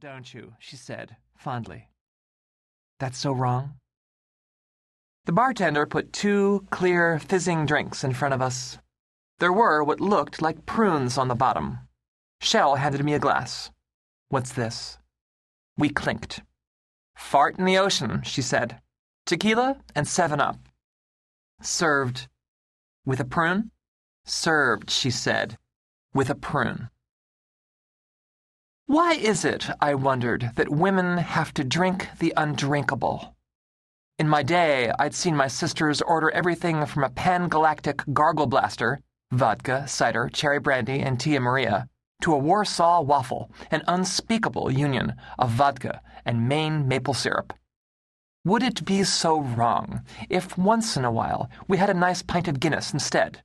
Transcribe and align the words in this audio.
don't 0.00 0.32
you? 0.34 0.54
she 0.58 0.76
said, 0.76 1.16
fondly. 1.36 1.88
That's 2.98 3.18
so 3.18 3.32
wrong? 3.32 3.74
The 5.26 5.32
bartender 5.32 5.86
put 5.86 6.12
two 6.12 6.66
clear, 6.70 7.18
fizzing 7.18 7.66
drinks 7.66 8.04
in 8.04 8.12
front 8.12 8.34
of 8.34 8.42
us. 8.42 8.78
There 9.38 9.52
were 9.52 9.82
what 9.82 10.00
looked 10.00 10.42
like 10.42 10.66
prunes 10.66 11.18
on 11.18 11.28
the 11.28 11.34
bottom. 11.34 11.78
Shell 12.40 12.76
handed 12.76 13.04
me 13.04 13.14
a 13.14 13.18
glass. 13.18 13.70
What's 14.28 14.52
this? 14.52 14.98
We 15.76 15.88
clinked. 15.88 16.42
Fart 17.16 17.58
in 17.58 17.64
the 17.64 17.78
ocean, 17.78 18.22
she 18.22 18.42
said. 18.42 18.80
Tequila 19.26 19.80
and 19.94 20.06
7 20.06 20.40
Up. 20.40 20.58
Served. 21.62 22.28
With 23.06 23.20
a 23.20 23.24
prune? 23.24 23.70
Served, 24.24 24.90
she 24.90 25.10
said. 25.10 25.56
With 26.12 26.30
a 26.30 26.34
prune. 26.34 26.90
Why 28.86 29.14
is 29.14 29.46
it, 29.46 29.70
I 29.80 29.94
wondered, 29.94 30.50
that 30.56 30.68
women 30.68 31.16
have 31.16 31.54
to 31.54 31.64
drink 31.64 32.10
the 32.18 32.34
undrinkable? 32.36 33.34
In 34.18 34.28
my 34.28 34.42
day, 34.42 34.92
I'd 34.98 35.14
seen 35.14 35.34
my 35.34 35.48
sisters 35.48 36.02
order 36.02 36.30
everything 36.30 36.84
from 36.84 37.02
a 37.02 37.08
pan 37.08 37.48
galactic 37.48 38.02
gargle 38.12 38.46
blaster, 38.46 39.00
vodka, 39.32 39.88
cider, 39.88 40.28
cherry 40.28 40.60
brandy, 40.60 41.00
and 41.00 41.18
Tia 41.18 41.40
Maria, 41.40 41.88
to 42.20 42.34
a 42.34 42.38
Warsaw 42.38 43.00
waffle, 43.00 43.50
an 43.70 43.82
unspeakable 43.88 44.70
union 44.70 45.14
of 45.38 45.50
vodka 45.50 46.02
and 46.26 46.46
Maine 46.46 46.86
maple 46.86 47.14
syrup. 47.14 47.54
Would 48.44 48.62
it 48.62 48.84
be 48.84 49.02
so 49.02 49.40
wrong 49.40 50.02
if 50.28 50.58
once 50.58 50.94
in 50.94 51.06
a 51.06 51.10
while 51.10 51.48
we 51.66 51.78
had 51.78 51.88
a 51.88 51.94
nice 51.94 52.20
pint 52.20 52.48
of 52.48 52.60
Guinness 52.60 52.92
instead? 52.92 53.42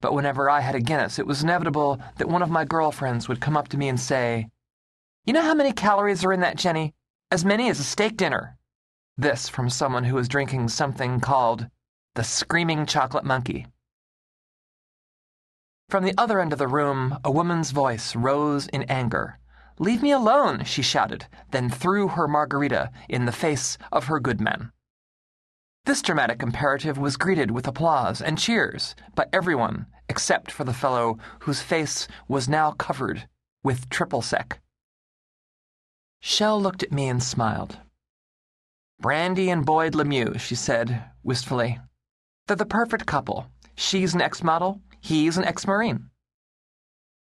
But 0.00 0.14
whenever 0.14 0.48
I 0.48 0.60
had 0.60 0.74
a 0.74 0.80
Guinness, 0.80 1.18
it 1.18 1.26
was 1.26 1.42
inevitable 1.42 2.00
that 2.16 2.28
one 2.28 2.42
of 2.42 2.50
my 2.50 2.64
girlfriends 2.64 3.28
would 3.28 3.40
come 3.40 3.56
up 3.56 3.68
to 3.68 3.76
me 3.76 3.88
and 3.88 3.98
say, 3.98 4.48
You 5.24 5.32
know 5.32 5.42
how 5.42 5.54
many 5.54 5.72
calories 5.72 6.24
are 6.24 6.32
in 6.32 6.40
that, 6.40 6.56
Jenny? 6.56 6.94
As 7.30 7.44
many 7.44 7.68
as 7.68 7.80
a 7.80 7.84
steak 7.84 8.16
dinner. 8.16 8.56
This 9.16 9.48
from 9.48 9.68
someone 9.68 10.04
who 10.04 10.14
was 10.14 10.28
drinking 10.28 10.68
something 10.68 11.18
called 11.18 11.68
the 12.14 12.22
Screaming 12.22 12.86
Chocolate 12.86 13.24
Monkey. 13.24 13.66
From 15.88 16.04
the 16.04 16.14
other 16.16 16.40
end 16.40 16.52
of 16.52 16.58
the 16.58 16.68
room, 16.68 17.18
a 17.24 17.30
woman's 17.30 17.72
voice 17.72 18.14
rose 18.14 18.68
in 18.68 18.84
anger. 18.84 19.38
Leave 19.78 20.02
me 20.02 20.12
alone, 20.12 20.64
she 20.64 20.82
shouted, 20.82 21.26
then 21.50 21.70
threw 21.70 22.08
her 22.08 22.28
margarita 22.28 22.90
in 23.08 23.24
the 23.24 23.32
face 23.32 23.78
of 23.90 24.06
her 24.06 24.20
good 24.20 24.40
men. 24.40 24.70
This 25.88 26.02
dramatic 26.02 26.42
imperative 26.42 26.98
was 26.98 27.16
greeted 27.16 27.50
with 27.50 27.66
applause 27.66 28.20
and 28.20 28.38
cheers 28.38 28.94
by 29.14 29.24
everyone 29.32 29.86
except 30.06 30.50
for 30.50 30.64
the 30.64 30.74
fellow 30.74 31.16
whose 31.38 31.62
face 31.62 32.06
was 32.28 32.46
now 32.46 32.72
covered 32.72 33.26
with 33.64 33.88
triple 33.88 34.20
sec. 34.20 34.60
Shell 36.20 36.60
looked 36.60 36.82
at 36.82 36.92
me 36.92 37.08
and 37.08 37.22
smiled. 37.22 37.78
Brandy 39.00 39.48
and 39.48 39.64
Boyd 39.64 39.94
Lemieux, 39.94 40.38
she 40.38 40.54
said 40.54 41.04
wistfully. 41.22 41.78
They're 42.46 42.56
the 42.58 42.66
perfect 42.66 43.06
couple. 43.06 43.46
She's 43.74 44.12
an 44.12 44.20
ex 44.20 44.42
model, 44.42 44.82
he's 45.00 45.38
an 45.38 45.46
ex 45.46 45.66
Marine. 45.66 46.10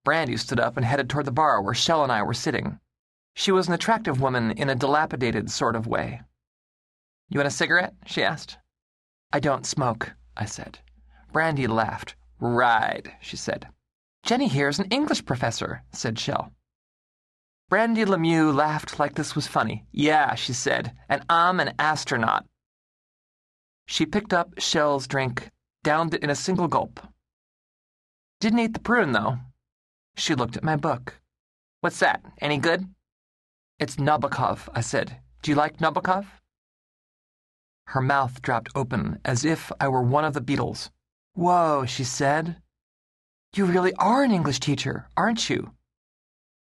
Brandy 0.06 0.38
stood 0.38 0.58
up 0.58 0.78
and 0.78 0.86
headed 0.86 1.10
toward 1.10 1.26
the 1.26 1.32
bar 1.32 1.60
where 1.60 1.74
Shell 1.74 2.02
and 2.02 2.10
I 2.10 2.22
were 2.22 2.32
sitting. 2.32 2.80
She 3.34 3.52
was 3.52 3.68
an 3.68 3.74
attractive 3.74 4.22
woman 4.22 4.52
in 4.52 4.70
a 4.70 4.74
dilapidated 4.74 5.50
sort 5.50 5.76
of 5.76 5.86
way. 5.86 6.22
You 7.28 7.38
want 7.38 7.48
a 7.48 7.50
cigarette? 7.50 7.94
she 8.06 8.22
asked. 8.22 8.58
I 9.32 9.40
don't 9.40 9.66
smoke, 9.66 10.12
I 10.36 10.46
said. 10.46 10.78
Brandy 11.32 11.66
laughed. 11.66 12.14
Right, 12.40 13.08
she 13.20 13.36
said. 13.36 13.68
Jenny 14.22 14.48
here's 14.48 14.78
an 14.78 14.86
English 14.90 15.24
professor, 15.24 15.82
said 15.92 16.18
Shell. 16.18 16.52
Brandy 17.68 18.04
Lemieux 18.04 18.54
laughed 18.54 18.98
like 18.98 19.14
this 19.14 19.34
was 19.34 19.46
funny. 19.46 19.84
Yeah, 19.92 20.34
she 20.34 20.54
said, 20.54 20.94
and 21.08 21.22
I'm 21.28 21.60
an 21.60 21.74
astronaut. 21.78 22.46
She 23.86 24.06
picked 24.06 24.32
up 24.32 24.58
Shell's 24.58 25.06
drink, 25.06 25.50
downed 25.82 26.14
it 26.14 26.22
in 26.22 26.30
a 26.30 26.34
single 26.34 26.68
gulp. 26.68 27.00
Didn't 28.40 28.60
eat 28.60 28.72
the 28.72 28.80
prune, 28.80 29.12
though. 29.12 29.38
She 30.16 30.34
looked 30.34 30.56
at 30.56 30.64
my 30.64 30.76
book. 30.76 31.20
What's 31.80 31.98
that? 32.00 32.22
Any 32.40 32.58
good? 32.58 32.86
It's 33.78 33.96
Nabokov, 33.96 34.68
I 34.74 34.80
said. 34.80 35.18
Do 35.42 35.50
you 35.50 35.54
like 35.56 35.78
Nabokov? 35.78 36.26
Her 37.92 38.02
mouth 38.02 38.42
dropped 38.42 38.68
open 38.74 39.18
as 39.24 39.46
if 39.46 39.72
I 39.80 39.88
were 39.88 40.02
one 40.02 40.26
of 40.26 40.34
the 40.34 40.42
Beatles. 40.42 40.90
Whoa, 41.32 41.86
she 41.86 42.04
said. 42.04 42.60
You 43.54 43.64
really 43.64 43.94
are 43.94 44.22
an 44.22 44.30
English 44.30 44.60
teacher, 44.60 45.08
aren't 45.16 45.48
you? 45.48 45.72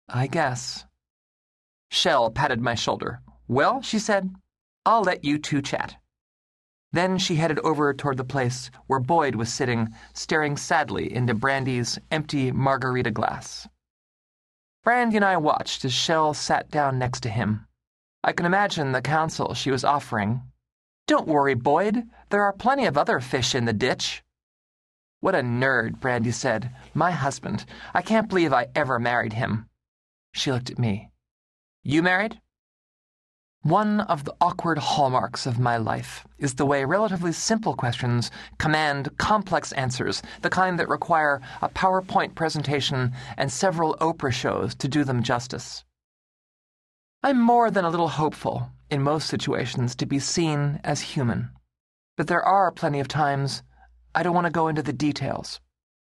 I 0.08 0.28
guess. 0.28 0.86
Shell 1.92 2.32
patted 2.32 2.62
my 2.62 2.76
shoulder. 2.76 3.20
Well, 3.46 3.82
she 3.82 4.00
said, 4.00 4.34
I'll 4.86 5.02
let 5.02 5.26
you 5.26 5.38
two 5.38 5.62
chat. 5.62 5.98
Then 6.94 7.18
she 7.18 7.36
headed 7.36 7.60
over 7.60 7.94
toward 7.94 8.16
the 8.16 8.24
place 8.24 8.72
where 8.86 9.02
Boyd 9.02 9.36
was 9.36 9.52
sitting, 9.52 9.90
staring 10.14 10.56
sadly 10.56 11.14
into 11.14 11.34
Brandy's 11.34 12.00
empty 12.10 12.54
margarita 12.54 13.12
glass. 13.12 13.68
Brandy 14.82 15.18
and 15.18 15.26
I 15.26 15.36
watched 15.36 15.84
as 15.84 15.92
Shell 15.92 16.36
sat 16.36 16.72
down 16.72 16.98
next 16.98 17.20
to 17.24 17.30
him. 17.30 17.68
I 18.24 18.32
can 18.32 18.46
imagine 18.46 18.94
the 18.94 19.02
counsel 19.02 19.54
she 19.54 19.72
was 19.72 19.84
offering. 19.84 20.42
Don't 21.08 21.28
worry, 21.28 21.54
Boyd. 21.54 22.04
There 22.30 22.44
are 22.44 22.52
plenty 22.52 22.86
of 22.86 22.98
other 22.98 23.22
fish 23.22 23.56
in 23.56 23.64
the 23.64 23.72
ditch. 23.72 24.24
What 25.22 25.36
a 25.36 25.40
nerd, 25.40 26.02
Brandy 26.02 26.32
said. 26.32 26.70
My 26.94 27.12
husband. 27.12 27.66
I 27.94 28.02
can't 28.02 28.28
believe 28.28 28.52
I 28.52 28.68
ever 28.76 29.00
married 29.00 29.34
him. 29.34 29.70
She 30.34 30.52
looked 30.52 30.70
at 30.70 30.78
me. 30.78 31.10
You 31.82 32.04
married? 32.04 32.42
One 33.62 34.02
of 34.02 34.26
the 34.26 34.36
awkward 34.42 34.78
hallmarks 34.78 35.46
of 35.46 35.60
my 35.60 35.78
life 35.78 36.28
is 36.38 36.56
the 36.56 36.66
way 36.66 36.84
relatively 36.84 37.32
simple 37.32 37.74
questions 37.74 38.30
command 38.58 39.18
complex 39.18 39.72
answers, 39.72 40.22
the 40.42 40.50
kind 40.50 40.78
that 40.78 40.90
require 40.90 41.42
a 41.62 41.70
PowerPoint 41.70 42.36
presentation 42.36 43.14
and 43.38 43.52
several 43.52 43.96
Oprah 44.02 44.32
shows 44.32 44.76
to 44.76 44.88
do 44.88 45.04
them 45.04 45.24
justice. 45.24 45.86
I'm 47.24 47.42
more 47.42 47.72
than 47.72 47.86
a 47.86 47.90
little 47.90 48.10
hopeful, 48.10 48.70
in 48.90 49.02
most 49.02 49.28
situations, 49.28 49.96
to 49.96 50.06
be 50.06 50.20
seen 50.20 50.80
as 50.84 51.02
human. 51.02 51.50
But 52.16 52.28
there 52.28 52.44
are 52.44 52.72
plenty 52.72 53.00
of 53.00 53.08
times 53.08 53.64
I 54.16 54.24
don't 54.24 54.34
want 54.34 54.46
to 54.46 54.52
go 54.52 54.68
into 54.68 54.82
the 54.82 54.94
details, 54.94 55.60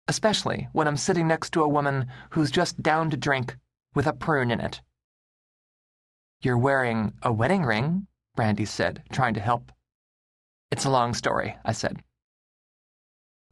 especially 0.08 0.68
when 0.72 0.86
I'm 0.86 0.96
sitting 0.96 1.26
next 1.26 1.52
to 1.52 1.62
a 1.62 1.68
woman 1.68 2.06
who's 2.30 2.50
just 2.50 2.82
down 2.82 3.10
to 3.10 3.16
drink 3.16 3.56
with 3.94 4.06
a 4.06 4.12
prune 4.12 4.50
in 4.50 4.60
it. 4.60 4.80
You're 6.42 6.58
wearing 6.58 7.14
a 7.22 7.32
wedding 7.32 7.62
ring, 7.62 8.06
Brandy 8.36 8.66
said, 8.66 9.02
trying 9.10 9.34
to 9.34 9.40
help. 9.40 9.72
It's 10.70 10.84
a 10.84 10.90
long 10.90 11.14
story, 11.14 11.56
I 11.64 11.72
said. 11.72 12.02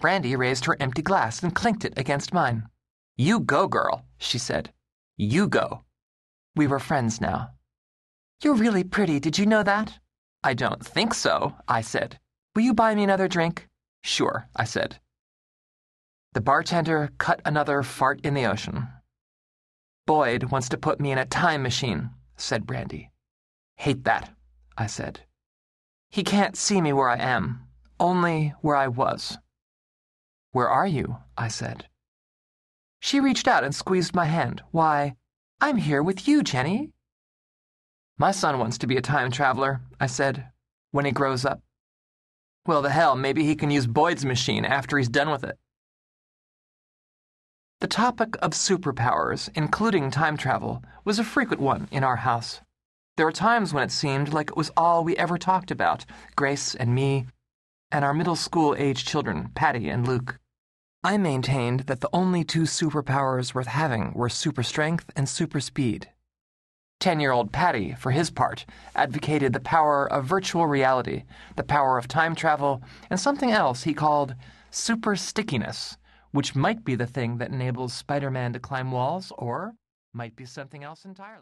Brandy 0.01 0.35
raised 0.37 0.65
her 0.65 0.77
empty 0.81 1.01
glass 1.01 1.43
and 1.43 1.55
clinked 1.55 1.85
it 1.85 1.95
against 1.97 2.35
mine. 2.35 2.67
You 3.17 3.41
go, 3.41 3.69
girl, 3.69 4.05
she 4.19 4.39
said. 4.39 4.73
You 5.17 5.49
go. 5.49 5.85
We 6.57 6.67
were 6.67 6.81
friends 6.81 7.21
now. 7.21 7.51
You're 8.43 8.55
really 8.55 8.83
pretty, 8.83 9.21
did 9.21 9.39
you 9.39 9.47
know 9.47 9.63
that? 9.63 10.01
I 10.43 10.55
don't 10.55 10.85
think 10.85 11.15
so, 11.15 11.55
I 11.69 11.81
said. 11.81 12.19
Will 12.57 12.63
you 12.63 12.75
buy 12.75 12.93
me 12.95 13.05
another 13.05 13.29
drink? 13.29 13.69
Sure, 14.03 14.49
I 14.57 14.65
said. 14.65 14.99
The 16.33 16.41
bartender 16.41 17.11
cut 17.19 17.41
another 17.45 17.85
fart 17.85 18.21
in 18.23 18.35
the 18.35 18.47
ocean. 18.47 18.89
Boyd 20.07 20.45
wants 20.45 20.69
to 20.71 20.77
put 20.77 21.01
me 21.01 21.13
in 21.13 21.19
a 21.19 21.25
time 21.25 21.63
machine, 21.63 22.11
said 22.37 22.67
Brandy. 22.67 23.13
Hate 23.77 24.03
that, 24.05 24.35
I 24.77 24.89
said. 24.89 25.21
He 26.11 26.25
can't 26.25 26.57
see 26.57 26.81
me 26.81 26.93
where 26.93 27.09
I 27.09 27.19
am, 27.19 27.69
only 28.01 28.55
where 28.61 28.77
I 28.77 28.89
was. 28.89 29.39
Where 30.51 30.69
are 30.69 30.87
you? 30.87 31.19
I 31.39 31.47
said. 31.47 31.87
She 32.99 33.21
reached 33.21 33.47
out 33.47 33.63
and 33.63 33.75
squeezed 33.75 34.17
my 34.17 34.25
hand. 34.25 34.63
Why, 34.73 35.15
I'm 35.61 35.77
here 35.77 36.03
with 36.03 36.27
you, 36.27 36.43
Jenny. 36.43 36.91
My 38.19 38.31
son 38.31 38.59
wants 38.59 38.79
to 38.79 38.87
be 38.87 38.97
a 38.97 39.03
time 39.03 39.31
traveler, 39.31 39.81
I 39.99 40.07
said, 40.07 40.49
when 40.91 41.05
he 41.05 41.13
grows 41.13 41.45
up. 41.45 41.61
Well, 42.67 42.83
the 42.83 42.91
hell, 42.91 43.17
maybe 43.17 43.45
he 43.45 43.57
can 43.57 43.71
use 43.71 43.87
Boyd's 43.87 44.25
machine 44.25 44.65
after 44.65 44.97
he's 44.97 45.09
done 45.09 45.31
with 45.31 45.43
it. 45.43 45.59
The 47.81 47.89
topic 47.89 48.37
of 48.41 48.53
superpowers, 48.53 49.51
including 49.57 50.13
time 50.13 50.37
travel, 50.37 50.85
was 51.05 51.19
a 51.19 51.25
frequent 51.25 51.61
one 51.61 51.89
in 51.91 52.05
our 52.05 52.15
house. 52.15 52.61
There 53.17 53.27
were 53.27 53.33
times 53.33 53.75
when 53.75 53.83
it 53.83 53.91
seemed 53.91 54.33
like 54.33 54.51
it 54.51 54.57
was 54.57 54.71
all 54.77 55.03
we 55.03 55.17
ever 55.17 55.37
talked 55.37 55.73
about 55.73 56.05
Grace 56.37 56.77
and 56.77 56.95
me, 56.95 57.27
and 57.91 58.05
our 58.05 58.15
middle 58.15 58.37
school 58.37 58.77
age 58.79 59.05
children, 59.05 59.51
Paddy 59.57 59.89
and 59.89 60.07
Luke. 60.07 60.39
I 61.03 61.19
maintained 61.19 61.81
that 61.81 62.01
the 62.01 62.09
only 62.13 62.45
two 62.45 62.63
superpowers 62.63 63.53
worth 63.53 63.67
having 63.67 64.13
were 64.13 64.29
super 64.29 64.63
strength 64.63 65.11
and 65.17 65.29
super 65.29 65.59
speed. 65.59 66.09
Ten 67.03 67.19
year 67.19 67.33
old 67.33 67.51
Paddy, 67.51 67.97
for 67.99 68.13
his 68.13 68.31
part, 68.31 68.65
advocated 68.95 69.53
the 69.53 69.59
power 69.59 70.07
of 70.07 70.25
virtual 70.25 70.69
reality, 70.69 71.25
the 71.57 71.65
power 71.65 71.99
of 71.99 72.07
time 72.07 72.37
travel, 72.37 72.81
and 73.11 73.19
something 73.19 73.51
else 73.51 73.83
he 73.83 73.93
called 73.93 74.37
super 74.71 75.17
stickiness 75.17 75.97
which 76.31 76.55
might 76.55 76.85
be 76.85 76.95
the 76.95 77.09
thing 77.09 77.39
that 77.39 77.51
enables 77.51 77.93
Spider 77.93 78.31
Man 78.31 78.53
to 78.53 78.61
climb 78.61 78.93
walls, 78.93 79.33
or 79.37 79.75
might 80.13 80.37
be 80.37 80.45
something 80.45 80.85
else 80.85 81.05
entirely. 81.05 81.41